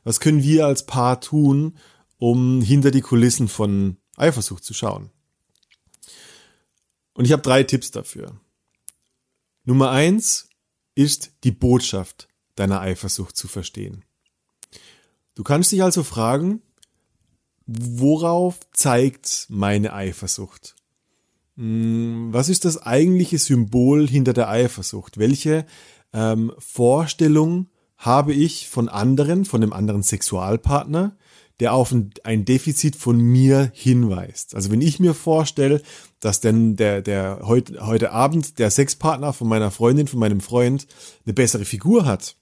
Was 0.04 0.20
können 0.20 0.44
wir 0.44 0.68
als 0.68 0.86
Paar 0.86 1.20
tun, 1.20 1.78
um 2.18 2.62
hinter 2.62 2.92
die 2.92 3.02
Kulissen 3.02 3.48
von 3.48 3.98
Eifersucht 4.16 4.64
zu 4.64 4.74
schauen? 4.74 5.10
Und 7.14 7.26
ich 7.26 7.32
habe 7.32 7.42
drei 7.42 7.64
Tipps 7.64 7.92
dafür. 7.92 8.40
Nummer 9.64 9.92
eins 9.92 10.50
ist 10.96 11.32
die 11.44 11.52
Botschaft 11.52 12.28
deiner 12.56 12.82
Eifersucht 12.82 13.38
zu 13.38 13.48
verstehen. 13.48 14.04
Du 15.36 15.44
kannst 15.44 15.72
dich 15.72 15.84
also 15.84 16.04
fragen, 16.04 16.62
worauf 17.66 18.60
zeigt 18.74 19.48
meine 19.50 19.94
Eifersucht? 19.94 20.76
Hm, 21.56 22.30
was 22.32 22.50
ist 22.50 22.66
das 22.66 22.82
eigentliche 22.82 23.38
Symbol 23.38 24.08
hinter 24.08 24.34
der 24.34 24.50
Eifersucht? 24.50 25.18
Welche 25.18 25.66
ähm, 26.14 26.54
Vorstellung 26.58 27.70
habe 27.98 28.34
ich 28.34 28.68
von 28.68 28.90
anderen, 28.90 29.46
von 29.46 29.62
dem 29.62 29.74
anderen 29.74 30.04
Sexualpartner, 30.04 31.16
der 31.60 31.74
auf 31.74 31.94
ein 32.24 32.46
Defizit 32.46 32.96
von 32.96 33.20
mir 33.20 33.72
hinweist. 33.74 34.56
Also 34.56 34.72
wenn 34.72 34.82
ich 34.82 35.00
mir 35.00 35.14
vorstelle, 35.14 35.82
dass 36.20 36.40
denn 36.40 36.76
der, 36.76 37.02
der 37.02 37.42
heute, 37.44 37.86
heute 37.86 38.12
Abend 38.12 38.60
der 38.60 38.72
Sexpartner 38.72 39.34
von 39.34 39.48
meiner 39.48 39.72
Freundin, 39.72 40.08
von 40.08 40.20
meinem 40.20 40.42
Freund 40.42 40.88
eine 41.26 41.34
bessere 41.34 41.66
Figur 41.66 42.06
hat, 42.06 42.36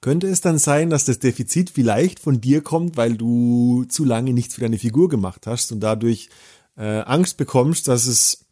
könnte 0.00 0.28
es 0.28 0.40
dann 0.40 0.58
sein, 0.58 0.90
dass 0.90 1.04
das 1.04 1.18
Defizit 1.18 1.70
vielleicht 1.70 2.20
von 2.20 2.40
dir 2.40 2.62
kommt, 2.62 2.96
weil 2.96 3.16
du 3.16 3.84
zu 3.88 4.04
lange 4.04 4.32
nichts 4.32 4.54
für 4.54 4.60
deine 4.60 4.78
Figur 4.78 5.08
gemacht 5.08 5.46
hast 5.46 5.72
und 5.72 5.80
dadurch 5.80 6.28
äh, 6.76 7.00
Angst 7.00 7.36
bekommst, 7.36 7.88
dass 7.88 8.06
es 8.06 8.46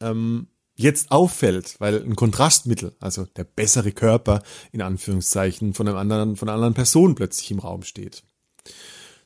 ähm, 0.00 0.48
jetzt 0.76 1.10
auffällt, 1.10 1.76
weil 1.78 2.02
ein 2.02 2.16
Kontrastmittel, 2.16 2.94
also 3.00 3.24
der 3.24 3.44
bessere 3.44 3.92
Körper 3.92 4.42
in 4.72 4.82
Anführungszeichen 4.82 5.74
von 5.74 5.88
einem 5.88 5.96
anderen, 5.96 6.36
von 6.36 6.48
einer 6.48 6.56
anderen 6.56 6.74
Person 6.74 7.14
plötzlich 7.14 7.50
im 7.50 7.58
Raum 7.58 7.82
steht. 7.82 8.22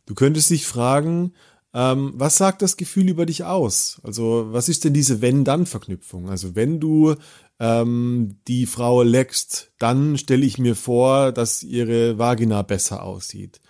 Du 0.06 0.14
könntest 0.14 0.50
dich 0.50 0.66
fragen, 0.66 1.32
ähm, 1.72 2.12
was 2.16 2.36
sagt 2.36 2.62
das 2.62 2.76
Gefühl 2.76 3.08
über 3.08 3.26
dich 3.26 3.44
aus? 3.44 4.00
Also 4.02 4.48
was 4.50 4.68
ist 4.68 4.84
denn 4.84 4.92
diese 4.92 5.20
Wenn-Dann-Verknüpfung? 5.20 6.28
Also 6.28 6.56
wenn 6.56 6.80
du 6.80 7.14
ähm, 7.60 8.38
die 8.48 8.66
Frau 8.66 9.02
leckst, 9.02 9.70
dann 9.78 10.18
stelle 10.18 10.44
ich 10.44 10.58
mir 10.58 10.74
vor, 10.74 11.30
dass 11.30 11.62
ihre 11.62 12.18
Vagina 12.18 12.62
besser 12.62 13.04
aussieht. 13.04 13.60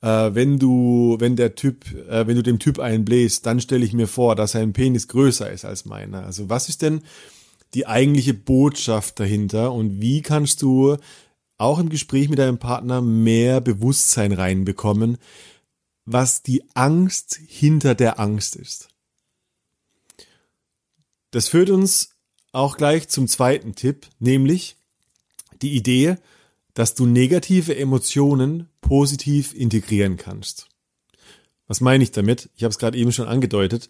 Äh, 0.00 0.30
wenn 0.34 0.58
du, 0.58 1.16
wenn 1.18 1.36
der 1.36 1.54
Typ, 1.54 1.84
äh, 2.08 2.26
wenn 2.26 2.36
du 2.36 2.42
dem 2.42 2.58
Typ 2.58 2.78
einbläst, 2.78 3.44
dann 3.44 3.60
stelle 3.60 3.84
ich 3.84 3.92
mir 3.92 4.06
vor, 4.06 4.36
dass 4.36 4.52
sein 4.52 4.72
Penis 4.72 5.08
größer 5.08 5.50
ist 5.50 5.66
als 5.66 5.84
meiner. 5.84 6.24
Also 6.24 6.48
was 6.48 6.68
ist 6.70 6.80
denn 6.80 7.02
die 7.74 7.86
eigentliche 7.86 8.34
Botschaft 8.34 9.20
dahinter 9.20 9.72
und 9.72 10.00
wie 10.00 10.22
kannst 10.22 10.62
du 10.62 10.96
auch 11.60 11.78
im 11.78 11.88
Gespräch 11.88 12.28
mit 12.28 12.38
deinem 12.38 12.58
Partner 12.58 13.00
mehr 13.00 13.60
Bewusstsein 13.60 14.32
reinbekommen, 14.32 15.18
was 16.04 16.42
die 16.42 16.64
Angst 16.74 17.38
hinter 17.46 17.94
der 17.94 18.18
Angst 18.18 18.56
ist. 18.56 18.88
Das 21.30 21.48
führt 21.48 21.70
uns 21.70 22.16
auch 22.52 22.76
gleich 22.76 23.08
zum 23.08 23.28
zweiten 23.28 23.74
Tipp, 23.74 24.08
nämlich 24.18 24.76
die 25.62 25.76
Idee, 25.76 26.16
dass 26.74 26.94
du 26.94 27.06
negative 27.06 27.76
Emotionen 27.76 28.68
positiv 28.80 29.54
integrieren 29.54 30.16
kannst. 30.16 30.68
Was 31.66 31.80
meine 31.80 32.02
ich 32.02 32.10
damit? 32.10 32.50
Ich 32.56 32.64
habe 32.64 32.70
es 32.70 32.78
gerade 32.78 32.98
eben 32.98 33.12
schon 33.12 33.28
angedeutet. 33.28 33.88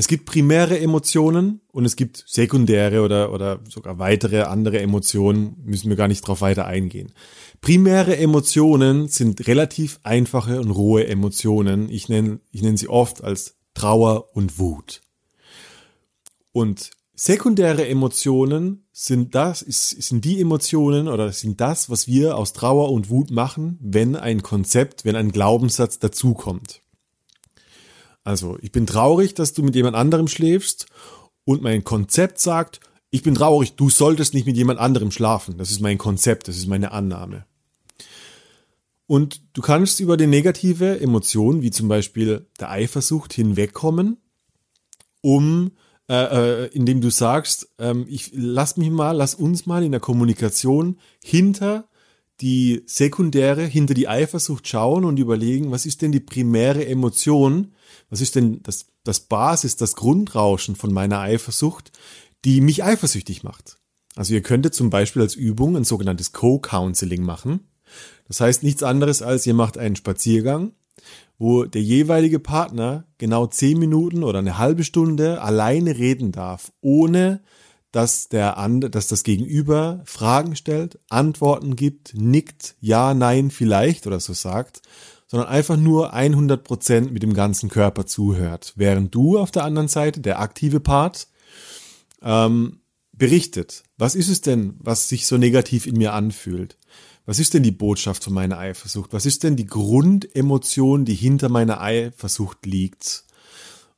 Es 0.00 0.08
gibt 0.08 0.24
primäre 0.24 0.80
Emotionen 0.80 1.60
und 1.72 1.84
es 1.84 1.94
gibt 1.94 2.24
sekundäre 2.26 3.02
oder, 3.02 3.34
oder 3.34 3.60
sogar 3.68 3.98
weitere 3.98 4.44
andere 4.44 4.80
Emotionen, 4.80 5.56
müssen 5.62 5.90
wir 5.90 5.96
gar 5.96 6.08
nicht 6.08 6.26
drauf 6.26 6.40
weiter 6.40 6.64
eingehen. 6.66 7.12
Primäre 7.60 8.16
Emotionen 8.16 9.08
sind 9.08 9.46
relativ 9.46 10.00
einfache 10.02 10.58
und 10.58 10.70
rohe 10.70 11.06
Emotionen. 11.06 11.90
Ich 11.90 12.08
nenne, 12.08 12.40
ich 12.50 12.62
nenne 12.62 12.78
sie 12.78 12.88
oft 12.88 13.22
als 13.22 13.56
Trauer 13.74 14.34
und 14.34 14.58
Wut. 14.58 15.02
Und 16.50 16.92
sekundäre 17.14 17.86
Emotionen 17.86 18.86
sind 18.92 19.34
das, 19.34 19.60
sind 19.60 20.24
die 20.24 20.40
Emotionen 20.40 21.08
oder 21.08 21.30
sind 21.30 21.60
das, 21.60 21.90
was 21.90 22.06
wir 22.06 22.38
aus 22.38 22.54
Trauer 22.54 22.90
und 22.90 23.10
Wut 23.10 23.30
machen, 23.30 23.78
wenn 23.82 24.16
ein 24.16 24.42
Konzept, 24.42 25.04
wenn 25.04 25.14
ein 25.14 25.30
Glaubenssatz 25.30 25.98
dazukommt. 25.98 26.80
Also, 28.24 28.58
ich 28.60 28.72
bin 28.72 28.86
traurig, 28.86 29.34
dass 29.34 29.52
du 29.52 29.62
mit 29.62 29.74
jemand 29.74 29.96
anderem 29.96 30.28
schläfst 30.28 30.86
und 31.44 31.62
mein 31.62 31.84
Konzept 31.84 32.38
sagt, 32.38 32.80
ich 33.10 33.22
bin 33.22 33.34
traurig, 33.34 33.74
du 33.74 33.90
solltest 33.90 34.34
nicht 34.34 34.46
mit 34.46 34.56
jemand 34.56 34.78
anderem 34.78 35.10
schlafen. 35.10 35.58
Das 35.58 35.70
ist 35.70 35.80
mein 35.80 35.98
Konzept, 35.98 36.48
das 36.48 36.56
ist 36.56 36.68
meine 36.68 36.92
Annahme. 36.92 37.44
Und 39.06 39.42
du 39.54 39.62
kannst 39.62 39.98
über 39.98 40.16
die 40.16 40.28
negative 40.28 41.00
Emotion, 41.00 41.62
wie 41.62 41.72
zum 41.72 41.88
Beispiel 41.88 42.46
der 42.60 42.70
Eifersucht, 42.70 43.32
hinwegkommen, 43.32 44.18
um 45.22 45.72
äh, 46.10 46.64
äh, 46.64 46.66
indem 46.72 47.00
du 47.00 47.08
sagst, 47.08 47.68
ähm, 47.78 48.04
ich 48.08 48.32
lass 48.34 48.76
mich 48.76 48.90
mal, 48.90 49.12
lass 49.12 49.36
uns 49.36 49.66
mal 49.66 49.84
in 49.84 49.92
der 49.92 50.00
Kommunikation 50.00 50.98
hinter 51.22 51.88
die 52.40 52.82
sekundäre, 52.86 53.64
hinter 53.64 53.94
die 53.94 54.08
Eifersucht 54.08 54.66
schauen 54.66 55.04
und 55.04 55.20
überlegen, 55.20 55.70
was 55.70 55.86
ist 55.86 56.02
denn 56.02 56.10
die 56.10 56.18
primäre 56.18 56.84
Emotion, 56.84 57.74
was 58.10 58.20
ist 58.20 58.34
denn 58.34 58.62
das, 58.62 58.86
das 59.04 59.20
Basis, 59.20 59.76
das 59.76 59.96
Grundrauschen 59.96 60.76
von 60.76 60.92
meiner 60.92 61.20
Eifersucht, 61.20 61.92
die 62.44 62.60
mich 62.60 62.84
eifersüchtig 62.84 63.42
macht. 63.42 63.76
Also 64.16 64.34
ihr 64.34 64.42
könntet 64.42 64.74
zum 64.74 64.90
Beispiel 64.90 65.22
als 65.22 65.34
Übung 65.34 65.76
ein 65.76 65.84
sogenanntes 65.84 66.32
Co-Counseling 66.32 67.22
machen. 67.22 67.68
Das 68.28 68.40
heißt 68.40 68.62
nichts 68.62 68.82
anderes 68.82 69.22
als 69.22 69.46
ihr 69.46 69.54
macht 69.54 69.78
einen 69.78 69.96
Spaziergang, 69.96 70.72
wo 71.38 71.64
der 71.64 71.82
jeweilige 71.82 72.38
Partner 72.38 73.04
genau 73.18 73.46
zehn 73.46 73.78
Minuten 73.78 74.24
oder 74.24 74.40
eine 74.40 74.58
halbe 74.58 74.84
Stunde 74.84 75.40
alleine 75.40 75.96
reden 75.96 76.32
darf, 76.32 76.72
ohne 76.80 77.40
dass 77.92 78.28
der 78.28 78.56
andere, 78.56 78.90
dass 78.90 79.08
das 79.08 79.24
Gegenüber 79.24 80.02
Fragen 80.04 80.54
stellt, 80.54 81.00
Antworten 81.08 81.74
gibt, 81.76 82.14
nickt, 82.14 82.76
ja, 82.80 83.14
nein, 83.14 83.50
vielleicht 83.50 84.06
oder 84.06 84.20
so 84.20 84.32
sagt, 84.32 84.82
sondern 85.30 85.48
einfach 85.48 85.76
nur 85.76 86.12
100 86.12 86.64
Prozent 86.64 87.12
mit 87.12 87.22
dem 87.22 87.34
ganzen 87.34 87.68
Körper 87.70 88.04
zuhört, 88.04 88.72
während 88.74 89.14
du 89.14 89.38
auf 89.38 89.52
der 89.52 89.62
anderen 89.62 89.86
Seite, 89.86 90.20
der 90.20 90.40
aktive 90.40 90.80
Part, 90.80 91.28
ähm, 92.20 92.80
berichtet. 93.12 93.84
Was 93.96 94.16
ist 94.16 94.28
es 94.28 94.40
denn, 94.40 94.74
was 94.80 95.08
sich 95.08 95.28
so 95.28 95.38
negativ 95.38 95.86
in 95.86 95.98
mir 95.98 96.14
anfühlt? 96.14 96.76
Was 97.26 97.38
ist 97.38 97.54
denn 97.54 97.62
die 97.62 97.70
Botschaft 97.70 98.24
von 98.24 98.32
meiner 98.32 98.58
Eifersucht? 98.58 99.12
Was 99.12 99.24
ist 99.24 99.44
denn 99.44 99.54
die 99.54 99.66
Grundemotion, 99.66 101.04
die 101.04 101.14
hinter 101.14 101.48
meiner 101.48 101.80
Eifersucht 101.80 102.66
liegt? 102.66 103.24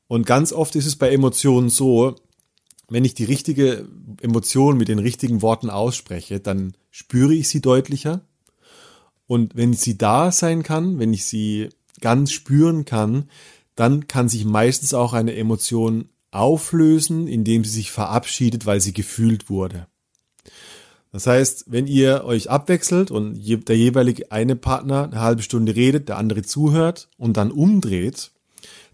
Und 0.08 0.26
ganz 0.26 0.52
oft 0.52 0.76
ist 0.76 0.84
es 0.84 0.96
bei 0.96 1.10
Emotionen 1.10 1.70
so, 1.70 2.14
wenn 2.90 3.06
ich 3.06 3.14
die 3.14 3.24
richtige 3.24 3.88
Emotion 4.20 4.76
mit 4.76 4.88
den 4.88 4.98
richtigen 4.98 5.40
Worten 5.40 5.70
ausspreche, 5.70 6.40
dann 6.40 6.74
spüre 6.90 7.32
ich 7.32 7.48
sie 7.48 7.62
deutlicher. 7.62 8.20
Und 9.32 9.56
wenn 9.56 9.72
sie 9.72 9.96
da 9.96 10.30
sein 10.30 10.62
kann, 10.62 10.98
wenn 10.98 11.14
ich 11.14 11.24
sie 11.24 11.70
ganz 12.02 12.32
spüren 12.32 12.84
kann, 12.84 13.30
dann 13.76 14.06
kann 14.06 14.28
sich 14.28 14.44
meistens 14.44 14.92
auch 14.92 15.14
eine 15.14 15.34
Emotion 15.34 16.10
auflösen, 16.32 17.28
indem 17.28 17.64
sie 17.64 17.70
sich 17.70 17.92
verabschiedet, 17.92 18.66
weil 18.66 18.82
sie 18.82 18.92
gefühlt 18.92 19.48
wurde. 19.48 19.86
Das 21.12 21.26
heißt, 21.26 21.64
wenn 21.68 21.86
ihr 21.86 22.24
euch 22.26 22.50
abwechselt 22.50 23.10
und 23.10 23.38
der 23.68 23.76
jeweilige 23.78 24.30
eine 24.30 24.54
Partner 24.54 25.04
eine 25.04 25.20
halbe 25.22 25.40
Stunde 25.40 25.74
redet, 25.76 26.10
der 26.10 26.18
andere 26.18 26.42
zuhört 26.42 27.08
und 27.16 27.38
dann 27.38 27.52
umdreht, 27.52 28.32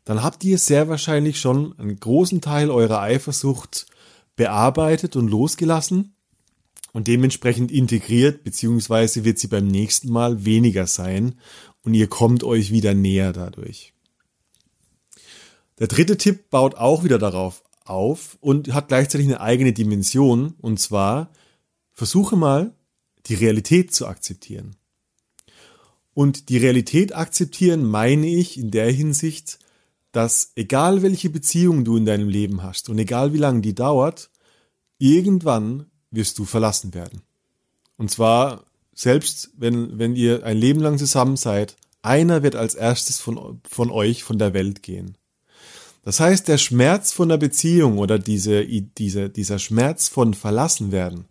dann 0.05 0.23
habt 0.23 0.45
ihr 0.45 0.59
sehr 0.59 0.89
wahrscheinlich 0.89 1.41
schon 1.41 1.77
einen 1.81 1.99
großen 1.99 2.41
Teil 2.41 2.71
eurer 2.71 3.01
Eifersucht 3.01 3.89
bearbeitet 4.37 5.17
und 5.17 5.27
losgelassen 5.27 6.15
und 6.93 7.07
dementsprechend 7.07 7.71
integriert, 7.71 8.45
beziehungsweise 8.45 9.25
wird 9.25 9.39
sie 9.39 9.49
beim 9.49 9.67
nächsten 9.67 10.11
Mal 10.11 10.45
weniger 10.45 10.87
sein 10.87 11.35
und 11.83 11.95
ihr 11.95 12.09
kommt 12.09 12.45
euch 12.45 12.71
wieder 12.71 12.95
näher 12.95 13.33
dadurch. 13.33 13.93
Der 15.79 15.87
dritte 15.87 16.17
Tipp 16.17 16.51
baut 16.51 16.75
auch 16.75 17.05
wieder 17.05 17.19
darauf 17.19 17.63
auf 17.85 18.37
und 18.41 18.73
hat 18.73 18.89
gleichzeitig 18.89 19.27
eine 19.27 19.41
eigene 19.41 19.73
Dimension 19.73 20.55
und 20.61 20.81
zwar 20.81 21.31
versuche 21.93 22.37
mal 22.37 22.75
die 23.27 23.35
Realität 23.35 23.95
zu 23.95 24.07
akzeptieren. 24.07 24.77
Und 26.15 26.49
die 26.49 26.59
Realität 26.59 27.15
akzeptieren 27.15 27.85
meine 27.85 28.27
ich 28.27 28.59
in 28.59 28.71
der 28.71 28.91
Hinsicht, 28.91 29.59
dass 30.13 30.53
egal 30.57 31.03
welche 31.03 31.31
Beziehung 31.31 31.85
du 31.85 31.97
in 31.97 32.07
deinem 32.07 32.29
Leben 32.29 32.63
hast 32.63 32.89
und 32.89 32.99
egal 32.99 33.33
wie 33.33 33.39
lange 33.39 33.61
die 33.61 33.75
dauert, 33.75 34.31
irgendwann 34.99 35.88
wirst 36.11 36.39
du 36.39 36.45
verlassen 36.45 36.95
werden. 36.95 37.23
Und 37.97 38.11
zwar 38.11 38.65
selbst 38.99 39.53
wenn, 39.57 39.99
wenn 39.99 40.17
ihr 40.17 40.45
ein 40.45 40.57
Leben 40.57 40.81
lang 40.81 40.99
zusammen 40.99 41.37
seid, 41.37 41.77
Einer 42.03 42.43
wird 42.43 42.57
als 42.57 42.75
erstes 42.75 43.19
von, 43.19 43.61
von 43.69 43.91
euch 43.91 44.23
von 44.23 44.39
der 44.39 44.55
Welt 44.55 44.83
gehen. 44.83 45.17
Das 46.03 46.21
heißt, 46.21 46.49
der 46.49 46.59
Schmerz 46.59 47.13
von 47.13 47.29
der 47.29 47.37
Beziehung 47.37 47.99
oder 47.99 48.19
diese, 48.19 48.65
diese, 48.67 49.29
dieser 49.29 49.59
Schmerz 49.59 50.09
von 50.09 50.33
verlassen 50.35 50.91
werden, 50.91 51.27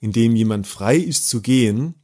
in 0.00 0.12
dem 0.12 0.34
jemand 0.34 0.66
frei 0.66 0.96
ist 0.96 1.28
zu 1.28 1.40
gehen, 1.40 1.94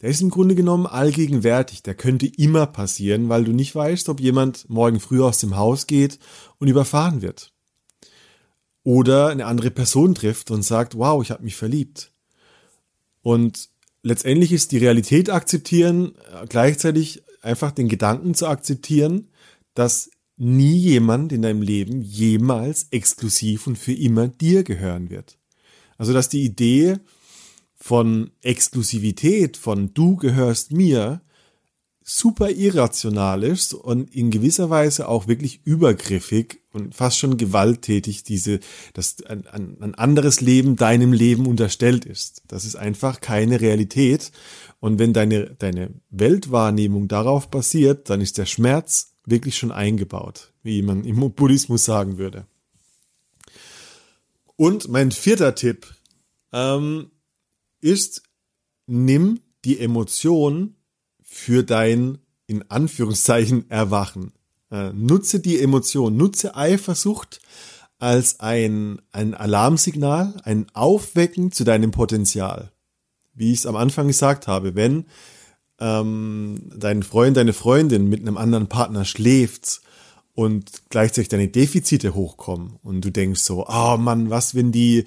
der 0.00 0.10
ist 0.10 0.20
im 0.20 0.30
Grunde 0.30 0.54
genommen 0.54 0.86
allgegenwärtig. 0.86 1.82
Der 1.82 1.94
könnte 1.94 2.26
immer 2.26 2.66
passieren, 2.66 3.28
weil 3.28 3.44
du 3.44 3.52
nicht 3.52 3.74
weißt, 3.74 4.08
ob 4.10 4.20
jemand 4.20 4.68
morgen 4.68 5.00
früh 5.00 5.22
aus 5.22 5.38
dem 5.38 5.56
Haus 5.56 5.86
geht 5.86 6.18
und 6.58 6.68
überfahren 6.68 7.22
wird. 7.22 7.52
Oder 8.86 9.30
eine 9.30 9.46
andere 9.46 9.72
Person 9.72 10.14
trifft 10.14 10.52
und 10.52 10.62
sagt, 10.62 10.96
wow, 10.96 11.20
ich 11.20 11.32
habe 11.32 11.42
mich 11.42 11.56
verliebt. 11.56 12.12
Und 13.20 13.68
letztendlich 14.04 14.52
ist 14.52 14.70
die 14.70 14.78
Realität 14.78 15.28
akzeptieren, 15.28 16.14
äh, 16.32 16.46
gleichzeitig 16.48 17.24
einfach 17.42 17.72
den 17.72 17.88
Gedanken 17.88 18.36
zu 18.36 18.46
akzeptieren, 18.46 19.26
dass 19.74 20.08
nie 20.36 20.76
jemand 20.76 21.32
in 21.32 21.42
deinem 21.42 21.62
Leben 21.62 22.00
jemals 22.00 22.86
exklusiv 22.92 23.66
und 23.66 23.76
für 23.76 23.92
immer 23.92 24.28
dir 24.28 24.62
gehören 24.62 25.10
wird. 25.10 25.36
Also 25.98 26.12
dass 26.12 26.28
die 26.28 26.44
Idee 26.44 26.98
von 27.74 28.30
Exklusivität, 28.42 29.56
von 29.56 29.94
du 29.94 30.14
gehörst 30.14 30.70
mir, 30.70 31.22
super 32.08 32.50
irrational 32.50 33.42
ist 33.42 33.74
und 33.74 34.14
in 34.14 34.30
gewisser 34.30 34.70
Weise 34.70 35.08
auch 35.08 35.26
wirklich 35.26 35.60
übergriffig 35.64 36.60
und 36.72 36.94
fast 36.94 37.18
schon 37.18 37.36
gewalttätig 37.36 38.22
diese, 38.22 38.60
dass 38.94 39.20
ein, 39.24 39.44
ein, 39.48 39.94
anderes 39.96 40.40
Leben 40.40 40.76
deinem 40.76 41.12
Leben 41.12 41.46
unterstellt 41.46 42.04
ist. 42.04 42.42
Das 42.46 42.64
ist 42.64 42.76
einfach 42.76 43.20
keine 43.20 43.60
Realität. 43.60 44.30
Und 44.78 45.00
wenn 45.00 45.14
deine, 45.14 45.56
deine 45.58 45.94
Weltwahrnehmung 46.10 47.08
darauf 47.08 47.50
basiert, 47.50 48.08
dann 48.08 48.20
ist 48.20 48.38
der 48.38 48.46
Schmerz 48.46 49.14
wirklich 49.24 49.58
schon 49.58 49.72
eingebaut, 49.72 50.52
wie 50.62 50.82
man 50.82 51.04
im 51.04 51.32
Buddhismus 51.32 51.84
sagen 51.84 52.18
würde. 52.18 52.46
Und 54.54 54.88
mein 54.88 55.10
vierter 55.10 55.56
Tipp 55.56 55.92
ähm, 56.52 57.10
ist, 57.80 58.22
nimm 58.86 59.40
die 59.64 59.80
Emotion 59.80 60.75
für 61.36 61.62
dein, 61.62 62.18
in 62.46 62.68
Anführungszeichen, 62.70 63.70
Erwachen. 63.70 64.32
Äh, 64.70 64.92
nutze 64.94 65.38
die 65.38 65.60
Emotion, 65.60 66.16
nutze 66.16 66.56
Eifersucht 66.56 67.40
als 67.98 68.40
ein, 68.40 69.02
ein 69.12 69.34
Alarmsignal, 69.34 70.34
ein 70.44 70.66
Aufwecken 70.72 71.52
zu 71.52 71.62
deinem 71.64 71.90
Potenzial. 71.90 72.72
Wie 73.34 73.52
ich 73.52 73.60
es 73.60 73.66
am 73.66 73.76
Anfang 73.76 74.08
gesagt 74.08 74.48
habe, 74.48 74.74
wenn 74.74 75.04
ähm, 75.78 76.72
dein 76.74 77.02
Freund, 77.02 77.36
deine 77.36 77.52
Freundin 77.52 78.08
mit 78.08 78.22
einem 78.22 78.38
anderen 78.38 78.68
Partner 78.68 79.04
schläft 79.04 79.82
und 80.32 80.88
gleichzeitig 80.88 81.28
deine 81.28 81.48
Defizite 81.48 82.14
hochkommen 82.14 82.78
und 82.82 83.04
du 83.04 83.10
denkst 83.10 83.42
so, 83.42 83.66
oh 83.68 83.96
Mann, 83.98 84.30
was, 84.30 84.54
wenn 84.54 84.72
die 84.72 85.04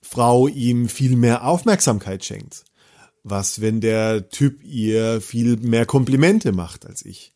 Frau 0.00 0.46
ihm 0.46 0.88
viel 0.88 1.16
mehr 1.16 1.44
Aufmerksamkeit 1.44 2.24
schenkt? 2.24 2.64
Was, 3.24 3.60
wenn 3.60 3.80
der 3.80 4.28
Typ 4.28 4.62
ihr 4.62 5.20
viel 5.20 5.56
mehr 5.56 5.86
Komplimente 5.86 6.52
macht 6.52 6.86
als 6.86 7.04
ich? 7.04 7.32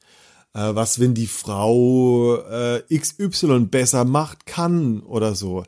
Äh, 0.55 0.75
was, 0.75 1.01
wenn 1.01 1.15
die 1.15 1.27
Frau 1.27 2.37
äh, 2.37 2.83
XY 2.95 3.67
besser 3.71 4.05
macht 4.05 4.47
kann 4.47 5.01
oder 5.01 5.35
so? 5.35 5.65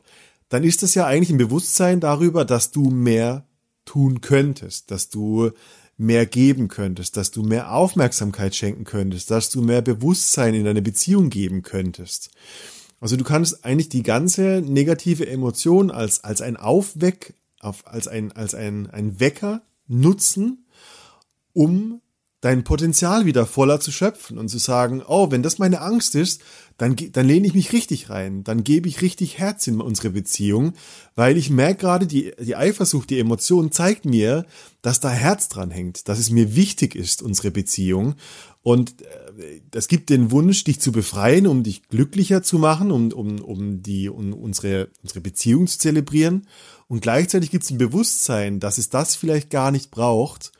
Dann 0.49 0.63
ist 0.63 0.83
das 0.83 0.95
ja 0.95 1.05
eigentlich 1.05 1.31
ein 1.31 1.37
Bewusstsein 1.37 1.99
darüber, 1.99 2.45
dass 2.45 2.71
du 2.71 2.89
mehr 2.89 3.47
tun 3.85 4.21
könntest, 4.21 4.91
dass 4.91 5.09
du 5.09 5.51
mehr 5.97 6.25
geben 6.25 6.67
könntest, 6.67 7.17
dass 7.17 7.31
du 7.31 7.41
mehr 7.43 7.73
Aufmerksamkeit 7.73 8.55
schenken 8.55 8.83
könntest, 8.83 9.31
dass 9.31 9.49
du 9.49 9.61
mehr 9.61 9.81
Bewusstsein 9.81 10.53
in 10.53 10.65
deine 10.65 10.81
Beziehung 10.81 11.29
geben 11.29 11.61
könntest. 11.61 12.31
Also 12.99 13.15
du 13.15 13.23
kannst 13.23 13.65
eigentlich 13.65 13.89
die 13.89 14.03
ganze 14.03 14.61
negative 14.65 15.27
Emotion 15.27 15.89
als, 15.89 16.23
als 16.23 16.41
ein 16.41 16.57
Aufweck, 16.57 17.33
als 17.59 18.07
ein, 18.07 18.31
als 18.31 18.55
ein, 18.55 18.89
ein 18.89 19.19
Wecker 19.19 19.61
nutzen, 19.91 20.65
um 21.53 22.01
dein 22.41 22.63
Potenzial 22.63 23.25
wieder 23.25 23.45
voller 23.45 23.79
zu 23.79 23.91
schöpfen 23.91 24.39
und 24.39 24.49
zu 24.49 24.57
sagen, 24.57 25.03
oh, 25.07 25.29
wenn 25.29 25.43
das 25.43 25.59
meine 25.59 25.81
Angst 25.81 26.15
ist, 26.15 26.41
dann, 26.77 26.95
dann 27.11 27.27
lehne 27.27 27.45
ich 27.45 27.53
mich 27.53 27.71
richtig 27.71 28.09
rein, 28.09 28.43
dann 28.43 28.63
gebe 28.63 28.89
ich 28.89 29.03
richtig 29.03 29.37
Herz 29.37 29.67
in 29.67 29.79
unsere 29.79 30.09
Beziehung, 30.09 30.73
weil 31.13 31.37
ich 31.37 31.51
merke 31.51 31.81
gerade, 31.81 32.07
die, 32.07 32.33
die 32.39 32.55
Eifersucht, 32.55 33.11
die 33.11 33.19
Emotion 33.19 33.71
zeigt 33.71 34.05
mir, 34.05 34.47
dass 34.81 34.99
da 34.99 35.11
Herz 35.11 35.49
dran 35.49 35.69
hängt, 35.69 36.09
dass 36.09 36.17
es 36.17 36.31
mir 36.31 36.55
wichtig 36.55 36.95
ist, 36.95 37.21
unsere 37.21 37.51
Beziehung. 37.51 38.15
Und 38.63 39.01
äh, 39.03 39.61
das 39.69 39.87
gibt 39.87 40.09
den 40.09 40.31
Wunsch, 40.31 40.63
dich 40.63 40.79
zu 40.79 40.91
befreien, 40.91 41.45
um 41.45 41.61
dich 41.61 41.87
glücklicher 41.89 42.41
zu 42.41 42.57
machen, 42.57 42.91
um, 42.91 43.11
um, 43.11 43.39
um, 43.39 43.83
die, 43.83 44.09
um 44.09 44.33
unsere, 44.33 44.89
unsere 45.03 45.21
Beziehung 45.21 45.67
zu 45.67 45.77
zelebrieren. 45.77 46.47
Und 46.87 47.01
gleichzeitig 47.01 47.51
gibt 47.51 47.65
es 47.65 47.69
ein 47.69 47.77
Bewusstsein, 47.77 48.59
dass 48.59 48.79
es 48.79 48.89
das 48.89 49.15
vielleicht 49.15 49.51
gar 49.51 49.69
nicht 49.69 49.91
braucht, 49.91 50.51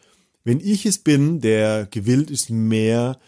wenn 0.43 0.60
ich 0.60 0.86
es 0.86 0.97
bin, 0.97 1.41
der 1.41 1.88
gewillt 1.88 2.32
ist, 2.32 2.49
mehr 2.49 3.19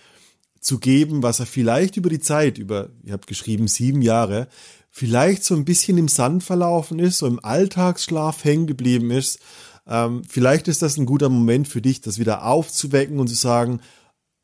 zu 0.60 0.80
geben, 0.80 1.24
was 1.24 1.40
er 1.40 1.46
vielleicht 1.46 1.98
über 1.98 2.10
die 2.10 2.20
Zeit, 2.20 2.58
über, 2.58 2.90
ihr 3.04 3.14
habt 3.14 3.28
geschrieben, 3.28 3.68
sieben 3.68 4.02
Jahre, 4.02 4.48
vielleicht 4.90 5.44
so 5.44 5.56
ein 5.56 5.66
bisschen 5.66 5.98
im 5.98 6.08
Sand 6.08 6.44
verlaufen 6.44 7.00
ist, 7.00 7.18
so 7.18 7.28
im 7.28 7.44
Alltagsschlaf 7.44 8.44
hängen 8.44 8.68
geblieben 8.68 9.12
ist, 9.12 9.40
ähm, 9.88 10.24
vielleicht 10.28 10.68
ist 10.68 10.82
das 10.82 10.98
ein 10.98 11.06
guter 11.06 11.30
Moment 11.30 11.68
für 11.68 11.82
dich, 11.82 12.02
das 12.02 12.20
wieder 12.20 12.46
aufzuwecken 12.46 13.20
und 13.20 13.28
zu 13.28 13.36
sagen, 13.36 13.82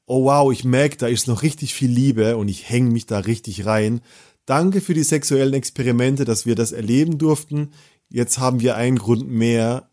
oh 0.05 0.25
wow, 0.25 0.51
ich 0.51 0.65
merke, 0.65 0.97
da 0.97 1.07
ist 1.07 1.27
noch 1.27 1.43
richtig 1.43 1.73
viel 1.73 1.91
Liebe 1.91 2.35
und 2.35 2.49
ich 2.49 2.67
hänge 2.67 2.91
mich 2.91 3.05
da 3.05 3.19
richtig 3.19 3.65
rein. 3.65 4.01
Danke 4.45 4.81
für 4.81 4.95
die 4.95 5.03
sexuellen 5.03 5.53
Experimente, 5.53 6.25
dass 6.25 6.45
wir 6.45 6.55
das 6.55 6.71
erleben 6.71 7.19
durften. 7.19 7.71
Jetzt 8.09 8.39
haben 8.39 8.59
wir 8.59 8.75
einen 8.75 8.97
Grund 8.97 9.29
mehr, 9.29 9.88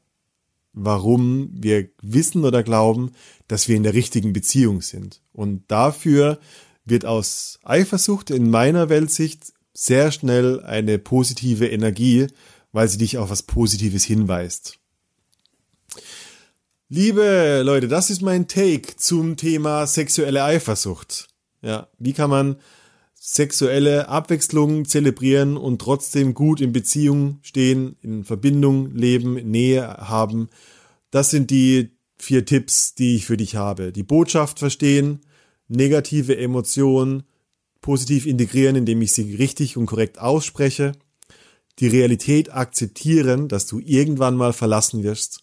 warum 0.77 1.49
wir 1.53 1.89
wissen 2.03 2.45
oder 2.45 2.63
glauben, 2.63 3.13
dass 3.49 3.67
wir 3.67 3.77
in 3.77 3.83
der 3.83 3.95
richtigen 3.95 4.33
Beziehung 4.33 4.83
sind. 4.83 5.23
Und 5.33 5.65
dafür 5.69 6.39
wird 6.85 7.05
aus 7.05 7.59
Eifersucht 7.65 8.31
in 8.31 8.51
meiner 8.51 8.89
Weltsicht 8.89 9.53
sehr 9.73 10.13
schnell 10.13 10.61
eine 10.61 10.99
positive 10.99 11.67
Energie, 11.67 12.29
weil 12.73 12.89
sie 12.89 12.99
dich 12.99 13.19
auf 13.19 13.31
was 13.31 13.43
Positives 13.43 14.05
hinweist. 14.05 14.79
Liebe 16.89 17.63
Leute, 17.65 17.89
das 17.89 18.11
ist 18.11 18.23
mein 18.23 18.47
Take 18.47 18.97
zum 18.97 19.37
Thema 19.37 19.87
sexuelle 19.87 20.45
Eifersucht. 20.45 21.29
Ja, 21.63 21.89
wie 21.99 22.13
kann 22.13 22.31
man 22.31 22.57
sexuelle 23.29 24.09
Abwechslung 24.09 24.85
zelebrieren 24.85 25.57
und 25.57 25.81
trotzdem 25.81 26.33
gut 26.33 26.61
in 26.61 26.71
Beziehung 26.71 27.41
stehen, 27.43 27.97
in 28.01 28.23
Verbindung 28.23 28.95
leben, 28.95 29.35
Nähe 29.51 29.85
haben. 29.85 30.49
Das 31.11 31.31
sind 31.31 31.51
die 31.51 31.91
vier 32.17 32.45
Tipps, 32.45 32.95
die 32.95 33.17
ich 33.17 33.27
für 33.27 33.37
dich 33.37 33.57
habe. 33.57 33.91
Die 33.91 34.05
Botschaft 34.05 34.61
verstehen, 34.61 35.23
negative 35.67 36.37
Emotionen 36.37 37.25
positiv 37.81 38.27
integrieren, 38.27 38.77
indem 38.77 39.03
ich 39.03 39.13
sie 39.13 39.35
richtig 39.35 39.77
und 39.77 39.87
korrekt 39.87 40.21
ausspreche, 40.21 40.93
die 41.81 41.89
Realität 41.89 42.53
akzeptieren, 42.53 43.49
dass 43.49 43.67
du 43.67 43.81
irgendwann 43.81 44.37
mal 44.37 44.53
verlassen 44.53 45.03
wirst 45.03 45.43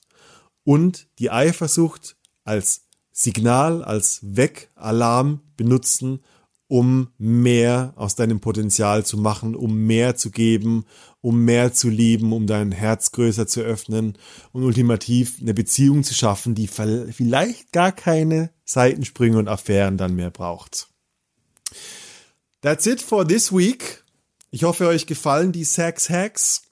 und 0.64 1.08
die 1.20 1.32
Eifersucht 1.32 2.16
als 2.46 2.84
Signal, 3.12 3.84
als 3.84 4.22
Weckalarm 4.24 5.42
benutzen, 5.58 6.22
um 6.68 7.10
mehr 7.18 7.94
aus 7.96 8.16
deinem 8.16 8.40
Potenzial 8.40 9.06
zu 9.06 9.18
machen, 9.18 9.56
um 9.56 9.86
mehr 9.86 10.16
zu 10.16 10.32
geben, 10.32 10.86
um 11.22 11.46
mehr 11.46 11.74
zu 11.74 11.90
lieben, 11.90 12.34
um 12.34 12.48
dein 12.48 12.72
Herz 12.72 13.12
größer 13.12 13.48
zu 13.48 13.62
öffnen 13.62 14.18
und 14.52 14.64
ultimativ 14.64 15.38
eine 15.42 15.54
Beziehung 15.54 16.04
zu 16.04 16.14
schaffen, 16.14 16.56
die 16.56 16.68
vielleicht 16.68 17.72
gar 17.72 17.92
keine 17.92 18.52
Seitensprünge 18.66 19.38
und 19.38 19.48
Affären 19.48 19.98
dann 19.98 20.16
mehr 20.16 20.32
braucht. 20.32 20.90
That's 22.62 22.86
it 22.86 23.02
for 23.02 23.28
this 23.28 23.52
week. 23.52 24.04
Ich 24.50 24.64
hoffe, 24.64 24.88
euch 24.88 25.06
gefallen 25.06 25.52
die 25.52 25.66
Sex 25.66 26.10
Hacks. 26.10 26.64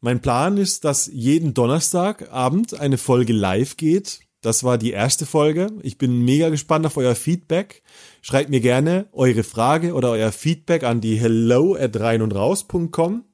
Mein 0.00 0.20
Plan 0.20 0.56
ist, 0.58 0.84
dass 0.84 1.06
jeden 1.06 1.54
Donnerstagabend 1.54 2.74
eine 2.78 2.98
Folge 2.98 3.32
live 3.32 3.76
geht. 3.76 4.20
Das 4.40 4.62
war 4.62 4.78
die 4.78 4.92
erste 4.92 5.26
Folge. 5.26 5.68
Ich 5.82 5.98
bin 5.98 6.24
mega 6.24 6.48
gespannt 6.48 6.86
auf 6.86 6.96
euer 6.96 7.16
Feedback. 7.16 7.82
Schreibt 8.22 8.50
mir 8.50 8.60
gerne 8.60 9.06
eure 9.12 9.42
Frage 9.42 9.94
oder 9.94 10.10
euer 10.10 10.30
Feedback 10.30 10.84
an 10.84 11.00
die 11.00 11.16
hello 11.16 11.74
at 11.74 11.98
rein 11.98 12.22
und 12.22 12.34
raus.com 12.34 13.24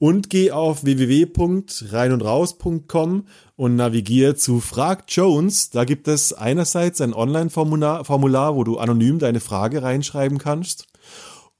und 0.00 0.28
geh 0.30 0.50
auf 0.50 0.82
www.reinundraus.com 0.82 3.26
und 3.56 3.76
navigier 3.76 4.34
zu 4.34 4.58
Frag 4.60 5.04
Jones. 5.08 5.68
Da 5.70 5.84
gibt 5.84 6.08
es 6.08 6.32
einerseits 6.32 7.02
ein 7.02 7.14
Online-Formular, 7.14 8.04
Formular, 8.04 8.56
wo 8.56 8.64
du 8.64 8.78
anonym 8.78 9.18
deine 9.18 9.40
Frage 9.40 9.82
reinschreiben 9.82 10.38
kannst. 10.38 10.86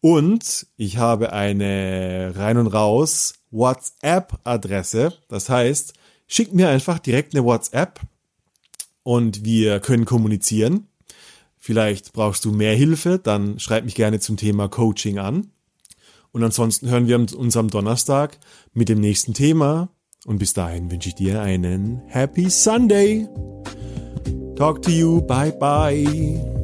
Und 0.00 0.66
ich 0.78 0.96
habe 0.96 1.34
eine 1.34 2.32
Rein 2.34 2.56
und 2.56 2.68
Raus 2.68 3.34
WhatsApp-Adresse. 3.50 5.12
Das 5.28 5.50
heißt, 5.50 5.92
schick 6.26 6.54
mir 6.54 6.70
einfach 6.70 6.98
direkt 6.98 7.34
eine 7.34 7.44
WhatsApp 7.44 8.00
und 9.02 9.44
wir 9.44 9.80
können 9.80 10.04
kommunizieren. 10.04 10.86
Vielleicht 11.56 12.12
brauchst 12.12 12.44
du 12.44 12.52
mehr 12.52 12.74
Hilfe, 12.74 13.18
dann 13.22 13.58
schreib 13.58 13.84
mich 13.84 13.94
gerne 13.94 14.20
zum 14.20 14.36
Thema 14.36 14.68
Coaching 14.68 15.18
an. 15.18 15.50
Und 16.32 16.44
ansonsten 16.44 16.88
hören 16.88 17.08
wir 17.08 17.16
uns 17.16 17.56
am 17.56 17.68
Donnerstag 17.68 18.38
mit 18.72 18.88
dem 18.88 19.00
nächsten 19.00 19.34
Thema. 19.34 19.88
Und 20.26 20.38
bis 20.38 20.52
dahin 20.52 20.90
wünsche 20.90 21.08
ich 21.08 21.14
dir 21.14 21.42
einen 21.42 22.02
Happy 22.06 22.48
Sunday. 22.50 23.26
Talk 24.56 24.82
to 24.82 24.90
you. 24.90 25.20
Bye 25.22 25.52
bye. 25.52 26.59